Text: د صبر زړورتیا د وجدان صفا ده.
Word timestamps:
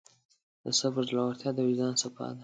د 0.63 0.65
صبر 0.79 1.03
زړورتیا 1.09 1.49
د 1.55 1.59
وجدان 1.67 1.93
صفا 2.01 2.27
ده. 2.35 2.39